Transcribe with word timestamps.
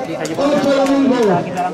Otro 0.00 0.84
domingo, 0.86 1.16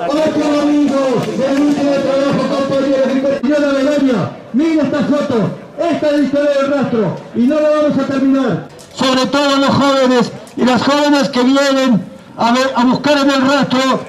otro 0.09 0.57
domingo 0.57 1.01
de 1.27 1.63
último 1.63 1.93
trabajo, 1.93 2.43
compañeros 2.59 3.09
y 3.15 3.21
compañeras 3.21 3.73
de 3.77 3.85
Gaña. 3.85 4.31
Miren 4.53 4.87
esta 4.87 4.99
foto, 5.05 5.51
esta 5.79 6.07
es 6.11 6.13
la 6.13 6.25
historia 6.25 6.51
del 6.51 6.73
rastro 6.73 7.17
y 7.35 7.41
no 7.41 7.61
la 7.61 7.69
vamos 7.71 7.99
a 7.99 8.07
terminar. 8.07 8.69
Sobre 8.95 9.27
todo 9.27 9.57
los 9.57 9.69
jóvenes 9.71 10.33
y 10.57 10.65
las 10.65 10.83
jóvenes 10.83 11.29
que 11.29 11.43
vienen 11.43 12.05
a, 12.37 12.53
ver- 12.53 12.73
a 12.75 12.85
buscar 12.85 13.19
en 13.19 13.31
el 13.31 13.43
rastro 13.49 14.01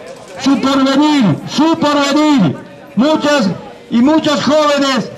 su 0.42 0.62
porvenir, 0.62 1.36
su 1.50 1.78
porvenir. 1.78 2.58
Muchas 2.96 3.50
y 3.92 4.02
muchos 4.02 4.44
jóvenes 4.44 5.12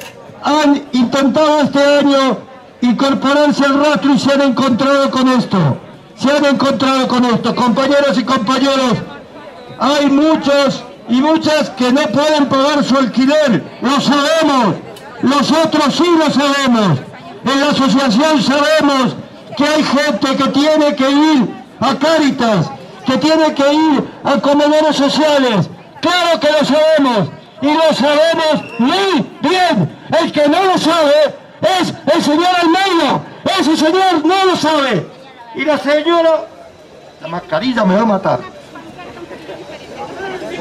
han 0.43 0.83
intentado 0.91 1.61
este 1.61 1.79
año 1.81 2.37
incorporarse 2.81 3.63
al 3.65 3.79
rastro 3.83 4.13
y 4.13 4.19
se 4.19 4.33
han 4.33 4.41
encontrado 4.41 5.09
con 5.11 5.27
esto. 5.29 5.57
Se 6.19 6.29
han 6.29 6.43
encontrado 6.43 7.07
con 7.07 7.23
esto, 7.23 7.55
compañeros 7.55 8.17
y 8.17 8.23
compañeros. 8.25 8.97
Hay 9.79 10.07
muchos 10.07 10.83
y 11.07 11.21
muchas 11.21 11.69
que 11.71 11.93
no 11.93 12.01
pueden 12.07 12.47
pagar 12.47 12.83
su 12.83 12.97
alquiler, 12.97 13.63
lo 13.81 14.01
sabemos. 14.01 14.75
Nosotros 15.21 15.95
sí 15.95 16.03
lo 16.17 16.29
sabemos. 16.29 16.99
En 17.45 17.61
la 17.61 17.69
asociación 17.69 18.43
sabemos 18.43 19.15
que 19.55 19.63
hay 19.63 19.83
gente 19.83 20.35
que 20.35 20.49
tiene 20.49 20.95
que 20.95 21.09
ir 21.09 21.55
a 21.79 21.95
Cáritas, 21.95 22.69
que 23.05 23.17
tiene 23.17 23.53
que 23.53 23.73
ir 23.73 24.03
a 24.25 24.39
comedores 24.41 24.97
sociales. 24.97 25.69
Claro 26.01 26.39
que 26.41 26.51
lo 26.51 26.65
sabemos 26.65 27.29
y 27.61 27.73
lo 27.73 27.93
sabemos 27.93 28.79
muy 28.79 29.25
bien. 29.41 29.97
El 30.21 30.31
que 30.33 30.49
no 30.49 30.65
lo 30.65 30.77
sabe 30.77 31.35
es 31.79 31.93
el 32.13 32.21
señor 32.21 32.49
Almeida. 32.61 33.21
Ese 33.57 33.77
señor 33.77 34.25
no 34.25 34.45
lo 34.45 34.55
sabe. 34.57 35.18
Y 35.55 35.65
la 35.65 35.77
señora, 35.77 36.45
la 37.21 37.27
mascarilla 37.27 37.85
me 37.85 37.95
va 37.95 38.01
a 38.01 38.05
matar. 38.05 38.39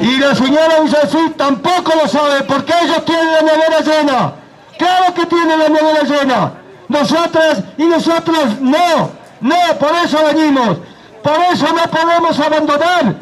Y 0.01 0.17
la 0.17 0.33
señora 0.33 0.79
Villasí 0.81 1.29
tampoco 1.37 1.93
lo 2.01 2.07
sabe 2.07 2.41
porque 2.43 2.73
ellos 2.83 3.03
tienen 3.05 3.31
la 3.33 3.41
nevera 3.41 3.79
llena. 3.81 4.33
Claro 4.77 5.13
que 5.13 5.25
tienen 5.25 5.59
la 5.59 5.69
nevera 5.69 6.03
llena. 6.03 6.53
Nosotras 6.87 7.63
y 7.77 7.83
nosotros 7.83 8.59
no. 8.61 9.11
No, 9.41 9.55
por 9.79 9.91
eso 10.03 10.17
venimos. 10.33 10.77
Por 11.21 11.37
eso 11.51 11.67
no 11.73 11.83
podemos 11.91 12.39
abandonar. 12.39 13.15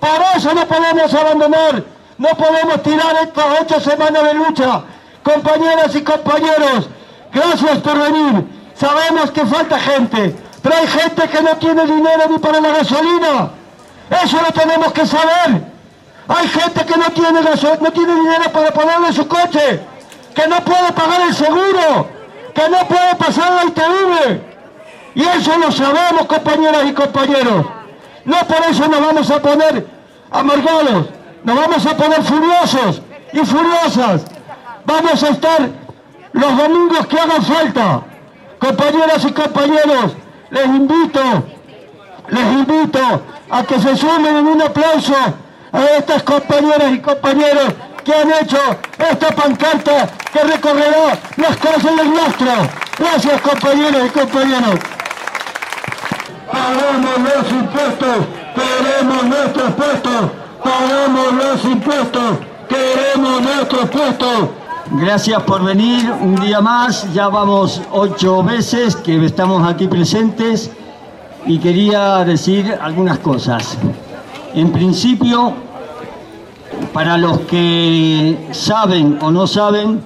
Por 0.00 0.36
eso 0.36 0.54
no 0.54 0.66
podemos 0.66 1.14
abandonar. 1.14 1.84
No 2.18 2.28
podemos 2.28 2.82
tirar 2.82 3.16
estas 3.22 3.46
ocho 3.60 3.80
semanas 3.80 4.22
de 4.24 4.34
lucha. 4.34 4.82
Compañeras 5.22 5.94
y 5.94 6.02
compañeros, 6.02 6.88
gracias 7.32 7.78
por 7.78 7.98
venir. 7.98 8.44
Sabemos 8.74 9.30
que 9.30 9.46
falta 9.46 9.78
gente, 9.78 10.36
pero 10.64 10.76
hay 10.76 10.86
gente 10.86 11.28
que 11.28 11.42
no 11.42 11.56
tiene 11.58 11.84
dinero 11.84 12.22
ni 12.30 12.38
para 12.38 12.58
la 12.58 12.70
gasolina. 12.70 13.50
Eso 14.24 14.40
lo 14.40 14.50
tenemos 14.50 14.94
que 14.94 15.04
saber. 15.04 15.62
Hay 16.26 16.48
gente 16.48 16.86
que 16.86 16.96
no 16.96 17.10
tiene, 17.10 17.40
no 17.42 17.92
tiene 17.92 18.14
dinero 18.14 18.50
para 18.50 18.70
ponerle 18.72 19.12
su 19.12 19.28
coche, 19.28 19.80
que 20.34 20.48
no 20.48 20.64
puede 20.64 20.90
pagar 20.94 21.20
el 21.20 21.34
seguro, 21.34 22.08
que 22.54 22.68
no 22.70 22.78
puede 22.88 23.14
pasar 23.18 23.52
la 23.52 23.64
ITV. 23.64 24.40
Y 25.16 25.22
eso 25.22 25.58
lo 25.58 25.70
sabemos, 25.70 26.24
compañeras 26.26 26.84
y 26.86 26.94
compañeros. 26.94 27.66
No 28.24 28.38
por 28.38 28.64
eso 28.70 28.88
nos 28.88 29.00
vamos 29.02 29.30
a 29.30 29.42
poner 29.42 29.86
amargados, 30.30 31.08
nos 31.44 31.56
vamos 31.56 31.84
a 31.84 31.94
poner 31.94 32.22
furiosos 32.22 33.02
y 33.34 33.38
furiosas. 33.40 34.22
Vamos 34.86 35.22
a 35.22 35.28
estar 35.28 35.68
los 36.32 36.56
domingos 36.56 37.06
que 37.06 37.20
hagan 37.20 37.42
falta. 37.42 38.00
Compañeras 38.58 39.26
y 39.26 39.32
compañeros, 39.32 40.12
les 40.54 40.66
invito 40.66 41.20
les 42.28 42.46
invito 42.52 43.22
a 43.50 43.62
que 43.64 43.80
se 43.80 43.96
sumen 43.96 44.36
en 44.36 44.46
un 44.46 44.62
aplauso 44.62 45.14
a 45.72 45.84
estas 45.98 46.22
compañeras 46.22 46.92
y 46.92 47.00
compañeros 47.00 47.74
que 48.04 48.14
han 48.14 48.30
hecho 48.32 48.58
esta 48.98 49.34
pancarta 49.34 50.08
que 50.32 50.38
recorrerá 50.40 51.18
las 51.36 51.56
calles 51.56 51.96
del 51.96 52.10
nuestro. 52.10 52.52
Gracias 52.98 53.40
compañeros 53.40 54.02
y 54.06 54.10
compañeros. 54.10 54.78
Pagamos 56.50 57.18
los 57.18 57.52
impuestos, 57.52 58.16
queremos 58.54 59.24
nuestros 59.24 59.72
puestos, 59.72 60.30
pagamos 60.62 61.32
los 61.32 61.64
impuestos, 61.64 62.38
queremos 62.68 63.42
nuestros 63.42 63.90
puestos. 63.90 64.48
Gracias 64.90 65.42
por 65.44 65.64
venir 65.64 66.12
un 66.20 66.34
día 66.34 66.60
más, 66.60 67.10
ya 67.14 67.28
vamos 67.28 67.80
ocho 67.90 68.42
veces 68.42 68.94
que 68.94 69.24
estamos 69.24 69.66
aquí 69.66 69.86
presentes 69.86 70.70
y 71.46 71.58
quería 71.58 72.22
decir 72.24 72.76
algunas 72.82 73.18
cosas. 73.20 73.78
En 74.54 74.70
principio, 74.72 75.54
para 76.92 77.16
los 77.16 77.40
que 77.40 78.48
saben 78.52 79.18
o 79.22 79.30
no 79.30 79.46
saben, 79.46 80.02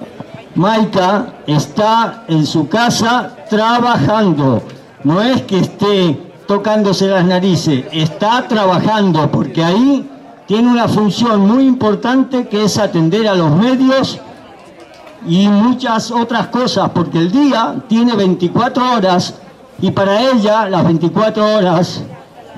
Maika 0.55 1.33
está 1.45 2.23
en 2.29 2.45
su 2.45 2.69
casa 2.69 3.35
trabajando. 3.49 4.63
No 5.03 5.21
es 5.21 5.41
que 5.41 5.59
esté 5.59 6.31
tocándose 6.47 7.07
las 7.07 7.25
narices, 7.25 7.83
está 7.91 8.47
trabajando 8.47 9.29
porque 9.29 9.61
ahí 9.61 10.09
tiene 10.47 10.71
una 10.71 10.87
función 10.87 11.41
muy 11.41 11.67
importante 11.67 12.47
que 12.47 12.63
es 12.63 12.77
atender 12.77 13.27
a 13.27 13.35
los 13.35 13.51
medios 13.51 14.21
y 15.27 15.47
muchas 15.47 16.11
otras 16.11 16.47
cosas, 16.47 16.89
porque 16.89 17.19
el 17.19 17.31
día 17.31 17.75
tiene 17.87 18.15
24 18.15 18.93
horas 18.93 19.35
y 19.81 19.91
para 19.91 20.21
ella 20.21 20.69
las 20.69 20.83
24 20.83 21.57
horas 21.57 22.03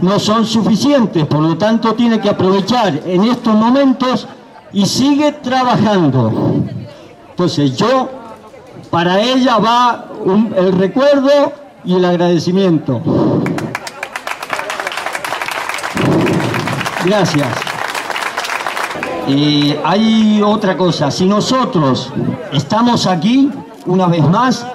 no 0.01 0.19
son 0.19 0.45
suficientes, 0.45 1.25
por 1.25 1.39
lo 1.41 1.57
tanto 1.57 1.93
tiene 1.93 2.19
que 2.19 2.29
aprovechar 2.29 3.01
en 3.05 3.23
estos 3.25 3.53
momentos 3.53 4.27
y 4.73 4.85
sigue 4.85 5.31
trabajando. 5.33 6.31
Entonces 7.29 7.77
yo, 7.77 8.09
para 8.89 9.19
ella 9.21 9.57
va 9.57 10.05
el 10.57 10.71
recuerdo 10.73 11.53
y 11.83 11.95
el 11.95 12.05
agradecimiento. 12.05 13.01
Gracias. 17.05 17.70
Y 19.27 19.75
hay 19.83 20.41
otra 20.43 20.75
cosa, 20.75 21.11
si 21.11 21.25
nosotros 21.25 22.11
estamos 22.51 23.05
aquí, 23.05 23.49
una 23.85 24.07
vez 24.07 24.27
más, 24.27 24.65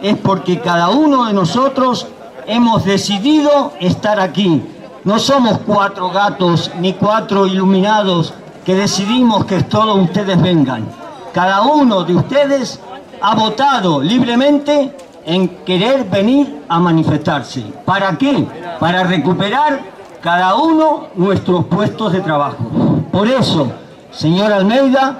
es 0.00 0.16
porque 0.18 0.60
cada 0.60 0.90
uno 0.90 1.26
de 1.26 1.32
nosotros 1.32 2.06
hemos 2.46 2.84
decidido 2.84 3.72
estar 3.80 4.20
aquí. 4.20 4.62
No 5.04 5.18
somos 5.18 5.58
cuatro 5.66 6.10
gatos 6.10 6.70
ni 6.80 6.94
cuatro 6.94 7.46
iluminados 7.46 8.32
que 8.64 8.74
decidimos 8.74 9.44
que 9.44 9.62
todos 9.62 9.98
ustedes 9.98 10.40
vengan. 10.40 10.86
Cada 11.32 11.62
uno 11.62 12.02
de 12.04 12.14
ustedes 12.14 12.80
ha 13.20 13.34
votado 13.34 14.00
libremente 14.00 14.96
en 15.24 15.48
querer 15.64 16.04
venir 16.04 16.62
a 16.68 16.78
manifestarse. 16.78 17.62
¿Para 17.84 18.16
qué? 18.16 18.46
Para 18.78 19.04
recuperar 19.04 19.80
cada 20.20 20.54
uno 20.54 21.08
nuestros 21.14 21.66
puestos 21.66 22.12
de 22.12 22.20
trabajo. 22.20 22.64
Por 23.12 23.28
eso, 23.28 23.70
señora 24.16 24.56
Almeida, 24.56 25.18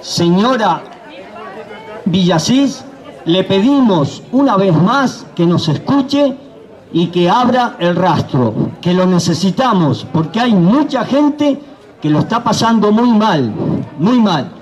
señora 0.00 0.82
Villasís, 2.04 2.84
le 3.24 3.42
pedimos 3.42 4.22
una 4.30 4.56
vez 4.56 4.72
más 4.72 5.26
que 5.34 5.44
nos 5.44 5.68
escuche 5.68 6.36
y 6.92 7.08
que 7.08 7.28
abra 7.28 7.74
el 7.80 7.96
rastro, 7.96 8.54
que 8.80 8.94
lo 8.94 9.04
necesitamos, 9.04 10.06
porque 10.12 10.38
hay 10.38 10.54
mucha 10.54 11.04
gente 11.04 11.60
que 12.00 12.08
lo 12.08 12.20
está 12.20 12.44
pasando 12.44 12.92
muy 12.92 13.10
mal, 13.10 13.52
muy 13.98 14.20
mal. 14.20 14.52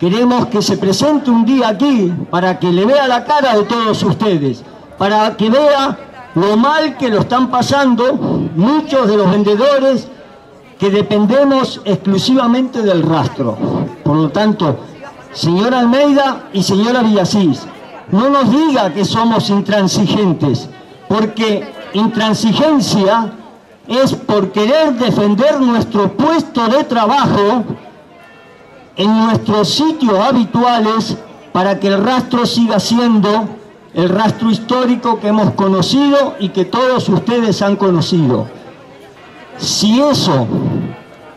Queremos 0.00 0.46
que 0.46 0.60
se 0.60 0.76
presente 0.76 1.30
un 1.30 1.44
día 1.44 1.68
aquí 1.68 2.12
para 2.30 2.58
que 2.58 2.72
le 2.72 2.84
vea 2.84 3.06
la 3.06 3.24
cara 3.24 3.56
de 3.56 3.62
todos 3.62 4.02
ustedes, 4.02 4.64
para 4.98 5.36
que 5.36 5.48
vea 5.48 5.96
lo 6.34 6.56
mal 6.56 6.96
que 6.96 7.08
lo 7.08 7.20
están 7.20 7.48
pasando 7.48 8.14
muchos 8.56 9.06
de 9.06 9.16
los 9.16 9.30
vendedores 9.30 10.08
que 10.80 10.90
dependemos 10.90 11.82
exclusivamente 11.84 12.80
del 12.80 13.02
rastro. 13.02 13.56
Por 14.02 14.16
lo 14.16 14.30
tanto, 14.30 14.78
señora 15.32 15.80
Almeida 15.80 16.48
y 16.54 16.62
señora 16.62 17.02
Villasís, 17.02 17.66
no 18.10 18.30
nos 18.30 18.50
diga 18.50 18.90
que 18.92 19.04
somos 19.04 19.50
intransigentes, 19.50 20.70
porque 21.06 21.70
intransigencia 21.92 23.30
es 23.86 24.14
por 24.14 24.52
querer 24.52 24.94
defender 24.94 25.60
nuestro 25.60 26.12
puesto 26.12 26.66
de 26.68 26.82
trabajo 26.84 27.64
en 28.96 29.26
nuestros 29.26 29.68
sitios 29.68 30.18
habituales 30.18 31.16
para 31.52 31.78
que 31.78 31.88
el 31.88 32.02
rastro 32.02 32.46
siga 32.46 32.80
siendo 32.80 33.48
el 33.92 34.08
rastro 34.08 34.50
histórico 34.50 35.20
que 35.20 35.28
hemos 35.28 35.50
conocido 35.52 36.36
y 36.38 36.50
que 36.50 36.64
todos 36.64 37.08
ustedes 37.08 37.60
han 37.60 37.76
conocido. 37.76 38.59
Si 39.58 40.00
eso 40.00 40.46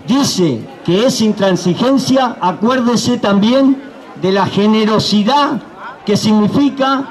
dice 0.07 0.61
que 0.85 1.05
es 1.05 1.21
intransigencia, 1.21 2.37
acuérdese 2.39 3.17
también 3.17 3.81
de 4.21 4.31
la 4.31 4.45
generosidad 4.45 5.61
que 6.05 6.17
significa 6.17 7.05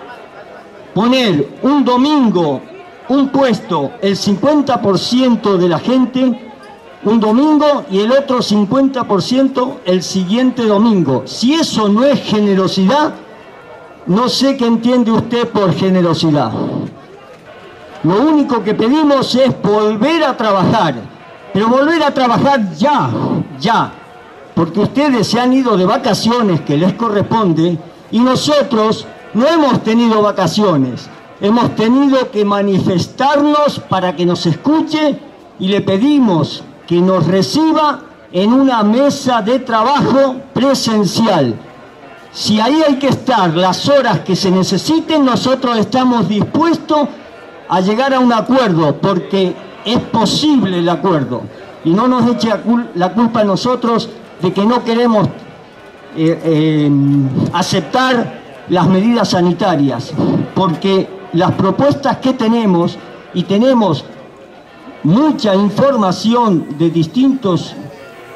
poner 0.95 1.59
un 1.63 1.85
domingo 1.85 2.61
un 3.09 3.29
puesto 3.29 3.93
el 4.01 4.17
50% 4.17 5.57
de 5.57 5.69
la 5.69 5.79
gente 5.79 6.53
un 7.05 7.19
domingo 7.19 7.85
y 7.91 7.99
el 7.99 8.13
otro 8.13 8.39
50% 8.39 9.79
el 9.85 10.03
siguiente 10.03 10.65
domingo. 10.65 11.25
Si 11.27 11.55
eso 11.55 11.89
no 11.89 12.05
es 12.05 12.23
generosidad, 12.23 13.15
no 14.07 14.29
sé 14.29 14.57
qué 14.57 14.67
entiende 14.67 15.11
usted 15.11 15.49
por 15.49 15.75
generosidad. 15.75 16.53
Lo 18.05 18.21
único 18.21 18.65
que 18.65 18.75
pedimos 18.75 19.33
es 19.37 19.63
volver 19.63 20.25
a 20.25 20.37
trabajar, 20.37 20.95
pero 21.53 21.69
volver 21.69 22.03
a 22.03 22.13
trabajar 22.13 22.73
ya, 22.73 23.11
ya, 23.61 23.93
porque 24.55 24.81
ustedes 24.81 25.29
se 25.29 25.39
han 25.39 25.53
ido 25.53 25.77
de 25.77 25.87
vacaciones 25.87 26.63
que 26.63 26.77
les 26.77 26.95
corresponde 26.95 27.79
y 28.11 28.19
nosotros 28.19 29.07
no 29.35 29.47
hemos 29.47 29.85
tenido 29.85 30.21
vacaciones, 30.21 31.09
hemos 31.41 31.77
tenido 31.77 32.29
que 32.33 32.45
manifestarnos 32.45 33.79
para 33.89 34.17
que 34.17 34.27
nos 34.27 34.47
escuche 34.47 35.19
y 35.61 35.69
le 35.69 35.81
pedimos 35.81 36.65
que 36.89 37.01
nos 37.01 37.25
reciba 37.29 38.01
en 38.33 38.53
una 38.53 38.83
mesa 38.83 39.43
de 39.43 39.61
trabajo 39.61 40.37
presencial. 40.53 41.55
Si 42.33 42.59
ahí 42.59 42.83
hay 42.83 42.97
que 42.97 43.09
estar 43.09 43.55
las 43.55 43.89
horas 43.89 44.21
que 44.21 44.35
se 44.35 44.51
necesiten, 44.51 45.25
nosotros 45.25 45.77
estamos 45.79 46.29
dispuestos 46.29 47.09
a 47.73 47.81
llegar 47.81 48.13
a 48.13 48.21
un 48.21 48.31
acuerdo, 48.35 48.97
porque 48.97 49.57
es 49.83 49.99
posible 49.99 50.81
el 50.81 50.89
acuerdo. 50.91 51.41
Y 51.87 51.91
no 51.95 52.07
nos 52.07 52.31
eche 52.31 52.51
la 52.95 53.15
culpa 53.15 53.41
a 53.41 53.45
nosotros 53.45 54.11
de 54.43 54.53
que 54.53 54.63
no 54.67 54.85
queremos 54.85 55.27
eh, 56.15 56.39
eh, 56.45 56.91
aceptar 57.55 58.41
las 58.69 58.87
medidas 58.89 59.31
sanitarias, 59.31 60.13
porque 60.55 61.09
las 61.33 61.53
propuestas 61.53 62.19
que 62.19 62.35
tenemos, 62.35 62.99
y 63.33 63.45
tenemos 63.45 64.05
mucha 65.03 65.55
información 65.55 66.77
de 66.79 66.91
distintas 66.91 67.75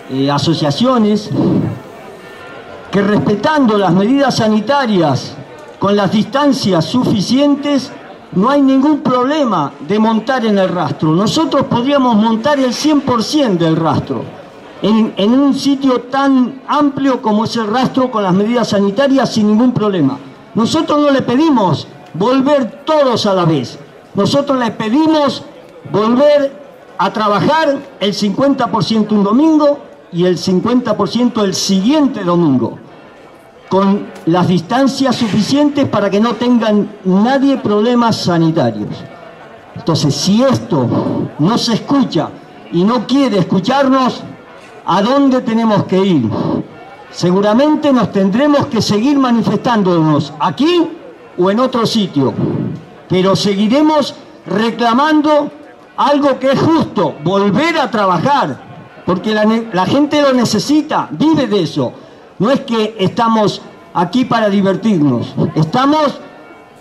eh, 0.09 0.31
asociaciones, 0.31 1.29
que 2.91 3.03
respetando 3.03 3.77
las 3.77 3.93
medidas 3.93 4.37
sanitarias 4.37 5.35
con 5.79 5.95
las 5.95 6.11
distancias 6.11 6.87
suficientes, 6.87 7.93
no 8.33 8.51
hay 8.51 8.61
ningún 8.61 9.01
problema 9.01 9.73
de 9.87 9.99
montar 9.99 10.45
en 10.45 10.59
el 10.59 10.69
rastro. 10.69 11.11
Nosotros 11.11 11.67
podríamos 11.67 12.17
montar 12.17 12.59
el 12.59 12.73
100% 12.73 13.57
del 13.57 13.77
rastro 13.77 14.23
en, 14.83 15.15
en, 15.17 15.39
un 15.39 15.55
sitio 15.55 16.03
tan 16.03 16.61
amplio 16.69 17.23
como 17.23 17.45
es 17.45 17.57
el 17.57 17.67
rastro 17.67 18.11
con 18.11 18.23
las 18.23 18.35
medidas 18.35 18.69
sanitarias 18.69 19.33
sin 19.33 19.47
ningún 19.47 19.73
problema. 19.73 20.19
Nosotros 20.55 21.01
no 21.01 21.11
le 21.11 21.23
pedimos 21.23 21.87
volver 22.15 22.83
todos 22.85 23.27
a 23.27 23.35
la 23.35 23.45
vez. 23.45 23.79
Nosotros 24.15 24.59
le 24.59 24.71
pedimos 24.71 25.45
volver 25.91 26.67
a 26.99 27.13
trabajar 27.13 27.79
el 28.01 28.13
50% 28.13 29.13
un 29.13 29.23
domingo 29.23 29.79
y 30.13 30.25
el 30.25 30.39
50% 30.39 31.43
el 31.43 31.55
siguiente 31.55 32.25
domingo, 32.25 32.79
con 33.69 34.07
las 34.27 34.49
distancias 34.49 35.17
suficientes 35.17 35.89
para 35.89 36.09
que 36.11 36.21
no 36.21 36.35
tengan 36.35 36.89
nadie 37.05 37.57
problemas 37.59 38.17
sanitarios. 38.17 38.91
Entonces, 39.75 40.15
si 40.15 40.43
esto 40.43 40.89
no 41.39 41.59
se 41.59 41.75
escucha 41.75 42.31
y 42.73 42.85
no 42.85 43.07
quiere 43.07 43.39
escucharnos, 43.39 44.23
¿a 44.85 45.03
dónde 45.03 45.41
tenemos 45.43 45.85
que 45.85 45.99
ir? 45.99 46.31
Seguramente 47.11 47.93
nos 47.93 48.13
tendremos 48.13 48.67
que 48.67 48.83
seguir 48.83 49.19
manifestándonos 49.19 50.33
aquí 50.39 50.89
o 51.39 51.51
en 51.51 51.61
otro 51.61 51.87
sitio, 51.87 52.33
pero 53.09 53.37
seguiremos 53.37 54.15
reclamando 54.47 55.51
algo 55.97 56.39
que 56.39 56.53
es 56.53 56.61
justo, 56.61 57.15
volver 57.25 57.79
a 57.79 57.91
trabajar, 57.91 59.03
porque 59.05 59.35
la, 59.35 59.87
gente 59.87 60.21
lo 60.21 60.33
necesita, 60.33 61.09
vive 61.11 61.47
de 61.47 61.63
eso. 61.63 61.93
No 62.39 62.51
es 62.51 62.61
que 62.61 62.97
estamos 62.99 63.63
aquí 63.95 64.25
para 64.25 64.49
divertirnos, 64.49 65.35
estamos 65.55 66.21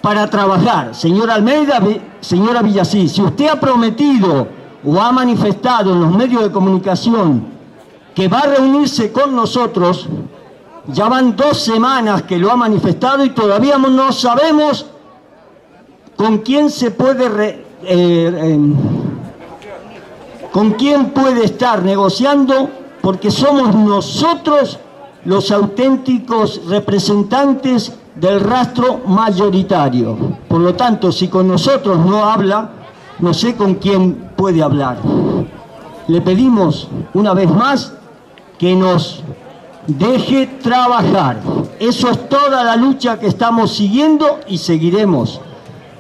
para 0.02 0.30
trabajar. 0.30 0.94
Señor 0.94 1.32
Almeida, 1.32 1.80
señora 2.20 2.62
Villasí, 2.62 3.08
si 3.08 3.22
usted 3.22 3.48
ha 3.48 3.60
prometido 3.60 4.48
o 4.86 5.02
ha 5.02 5.12
manifestado 5.12 5.94
en 5.94 6.02
los 6.02 6.12
medios 6.12 6.44
de 6.44 6.52
comunicación 6.52 7.46
que 8.14 8.28
va 8.28 8.40
a 8.40 8.48
reunirse 8.48 9.12
con 9.12 9.36
nosotros, 9.36 10.08
ya 10.88 11.08
van 11.08 11.36
dos 11.36 11.60
semanas 11.60 12.24
que 12.24 12.38
lo 12.38 12.52
ha 12.52 12.56
manifestado 12.56 13.26
y 13.26 13.32
todavía 13.32 13.78
no 13.78 14.12
sabemos 14.12 14.86
con 16.16 16.40
quién 16.40 16.70
se 16.70 16.92
puede... 16.92 17.66
Eh, 17.84 18.54
em, 18.54 18.76
con 20.52 20.72
quién 20.72 21.10
puede 21.10 21.44
estar 21.44 21.84
negociando 21.84 22.70
porque 23.02 23.30
somos 23.30 23.76
nosotros 23.76 24.80
los 25.26 25.52
auténticos 25.52 26.62
representantes 26.68 27.92
del 28.16 28.40
rastro 28.40 29.02
mayoritario. 29.06 30.18
Por 30.48 30.62
lo 30.62 30.74
tanto, 30.76 31.12
si 31.12 31.28
con 31.28 31.48
nosotros 31.48 31.98
no 32.06 32.24
habla, 32.26 32.70
no 33.20 33.34
sé 33.34 33.56
con 33.56 33.76
quién 33.76 34.32
puede 34.36 34.64
hablar. 34.64 34.98
Le 36.08 36.22
pedimos 36.22 36.88
una 37.14 37.34
vez 37.34 37.50
más 37.50 37.94
que 38.58 38.76
nos 38.76 39.24
deje 39.88 40.48
trabajar. 40.62 41.40
Eso 41.80 42.10
es 42.10 42.30
toda 42.30 42.64
la 42.64 42.76
lucha 42.76 43.20
que 43.20 43.28
estamos 43.28 43.76
siguiendo 43.76 44.40
y 44.48 44.58
seguiremos. 44.58 45.42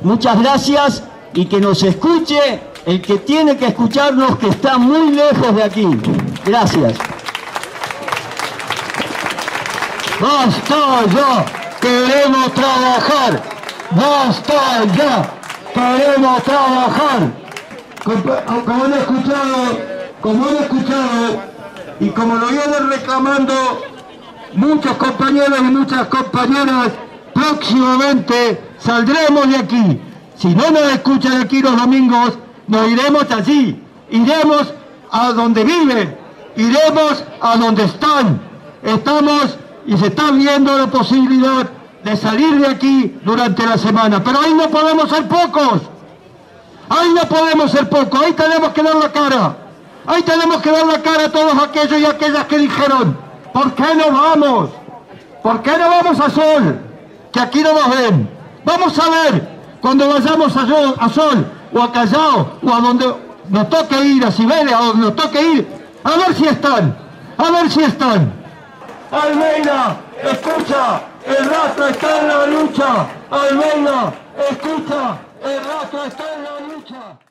Muchas 0.03 0.39
gracias 0.39 1.03
y 1.33 1.45
que 1.45 1.59
nos 1.59 1.83
escuche 1.83 2.61
el 2.85 3.01
que 3.01 3.17
tiene 3.17 3.57
que 3.57 3.67
escucharnos 3.67 4.37
que 4.37 4.47
está 4.47 4.77
muy 4.77 5.11
lejos 5.11 5.55
de 5.55 5.63
aquí. 5.63 5.87
Gracias. 6.45 6.93
Basta 10.19 11.05
ya, 11.13 11.45
queremos 11.81 12.53
trabajar. 12.53 13.43
Basta 13.91 14.85
ya, 14.95 15.29
queremos 15.73 16.43
trabajar. 16.43 17.31
Como 18.03 18.83
han 18.85 18.93
escuchado, 18.93 19.79
como 20.21 20.47
han 20.47 20.55
escuchado 20.57 21.41
y 21.99 22.09
como 22.09 22.35
lo 22.35 22.47
vienen 22.47 22.89
reclamando 22.89 23.53
muchos 24.53 24.93
compañeros 24.93 25.59
y 25.59 25.63
muchas 25.63 26.07
compañeras, 26.07 26.91
próximamente 27.33 28.61
saldremos 28.79 29.49
de 29.49 29.57
aquí. 29.57 30.01
Si 30.37 30.55
no 30.55 30.71
nos 30.71 30.93
escuchan 30.93 31.41
aquí 31.41 31.61
los 31.61 31.75
domingos, 31.75 32.37
nos 32.67 32.87
iremos 32.87 33.29
allí, 33.31 33.83
iremos 34.09 34.73
a 35.11 35.33
donde 35.33 35.63
viven, 35.65 36.17
iremos 36.55 37.23
a 37.41 37.57
donde 37.57 37.83
están. 37.83 38.39
Estamos 38.81 39.57
y 39.85 39.97
se 39.97 40.07
está 40.07 40.31
viendo 40.31 40.77
la 40.77 40.87
posibilidad 40.87 41.69
de 42.03 42.15
salir 42.17 42.59
de 42.59 42.67
aquí 42.67 43.17
durante 43.23 43.65
la 43.65 43.77
semana, 43.77 44.23
pero 44.23 44.39
ahí 44.39 44.53
no 44.53 44.69
podemos 44.69 45.09
ser 45.09 45.27
pocos. 45.27 45.81
Ahí 46.87 47.09
no 47.15 47.27
podemos 47.27 47.71
ser 47.71 47.89
pocos, 47.89 48.21
ahí 48.21 48.33
tenemos 48.33 48.69
que 48.69 48.83
dar 48.83 48.95
la 48.95 49.11
cara. 49.11 49.57
Ahí 50.05 50.21
tenemos 50.21 50.61
que 50.61 50.71
dar 50.71 50.85
la 50.85 51.01
cara 51.01 51.25
a 51.25 51.31
todos 51.31 51.53
aquellos 51.63 51.99
y 51.99 52.05
aquellas 52.05 52.45
que 52.45 52.59
dijeron, 52.59 53.17
¿por 53.51 53.73
qué 53.73 53.95
no 53.95 54.11
vamos? 54.11 54.69
¿Por 55.41 55.61
qué 55.61 55.71
no 55.77 55.89
vamos 55.89 56.19
a 56.19 56.29
Sol? 56.29 56.79
Que 57.31 57.39
aquí 57.39 57.61
no 57.61 57.73
nos 57.73 57.89
ven. 57.89 58.29
Vamos 58.63 58.97
a 58.99 59.09
ver, 59.09 59.49
cuando 59.81 60.07
vayamos 60.07 60.55
a 60.55 60.67
Sol, 60.67 60.95
a 60.99 61.09
Sol 61.09 61.45
o 61.73 61.81
a 61.81 61.91
Callao 61.91 62.59
o 62.63 62.73
a 62.73 62.79
donde 62.81 63.15
nos 63.49 63.69
toque 63.69 63.99
ir, 64.03 64.25
a 64.25 64.31
Siberia, 64.31 64.79
o 64.79 64.85
donde 64.85 65.07
nos 65.07 65.15
toque 65.15 65.41
ir, 65.41 65.67
a 66.03 66.11
ver 66.17 66.35
si 66.35 66.45
están, 66.45 66.95
a 67.37 67.51
ver 67.51 67.71
si 67.71 67.81
están. 67.81 68.44
Almeida, 69.11 69.97
escucha, 70.23 71.01
el 71.25 71.49
rastro 71.49 71.87
está 71.87 72.21
en 72.21 72.27
la 72.27 72.45
lucha. 72.47 73.07
Almeida, 73.29 74.13
escucha, 74.49 75.17
el 75.43 75.63
rastro 75.63 76.03
está 76.05 76.33
en 76.33 76.43
la 76.43 76.59
lucha. 76.73 77.24